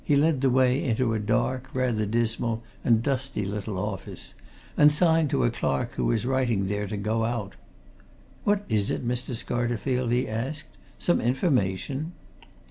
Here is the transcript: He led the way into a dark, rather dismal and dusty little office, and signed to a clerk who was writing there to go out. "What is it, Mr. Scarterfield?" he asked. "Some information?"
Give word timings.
He 0.03 0.15
led 0.15 0.41
the 0.41 0.49
way 0.49 0.83
into 0.83 1.13
a 1.13 1.19
dark, 1.19 1.69
rather 1.75 2.07
dismal 2.07 2.63
and 2.83 3.03
dusty 3.03 3.45
little 3.45 3.77
office, 3.77 4.33
and 4.75 4.91
signed 4.91 5.29
to 5.29 5.43
a 5.43 5.51
clerk 5.51 5.91
who 5.93 6.05
was 6.05 6.25
writing 6.25 6.65
there 6.65 6.87
to 6.87 6.97
go 6.97 7.23
out. 7.23 7.53
"What 8.43 8.65
is 8.67 8.89
it, 8.89 9.07
Mr. 9.07 9.35
Scarterfield?" 9.35 10.11
he 10.11 10.27
asked. 10.27 10.75
"Some 10.97 11.21
information?" 11.21 12.13